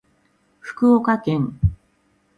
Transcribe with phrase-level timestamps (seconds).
[0.61, 1.59] 福岡県